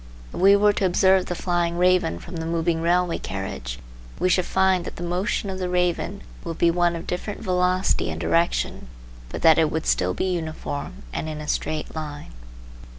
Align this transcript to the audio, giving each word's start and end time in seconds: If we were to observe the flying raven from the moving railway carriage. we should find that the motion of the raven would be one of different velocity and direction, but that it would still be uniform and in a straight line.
If 0.33 0.39
we 0.39 0.55
were 0.55 0.73
to 0.73 0.85
observe 0.87 1.27
the 1.27 1.35
flying 1.35 1.77
raven 1.77 2.17
from 2.17 2.37
the 2.37 2.45
moving 2.47 2.81
railway 2.81 3.19
carriage. 3.19 3.77
we 4.17 4.29
should 4.29 4.47
find 4.47 4.83
that 4.83 4.95
the 4.95 5.03
motion 5.03 5.47
of 5.51 5.59
the 5.59 5.69
raven 5.69 6.23
would 6.43 6.57
be 6.57 6.71
one 6.71 6.95
of 6.95 7.05
different 7.05 7.41
velocity 7.43 8.09
and 8.09 8.19
direction, 8.19 8.87
but 9.29 9.43
that 9.43 9.59
it 9.59 9.69
would 9.69 9.85
still 9.85 10.15
be 10.15 10.25
uniform 10.25 11.03
and 11.13 11.29
in 11.29 11.39
a 11.39 11.47
straight 11.47 11.93
line. 11.95 12.31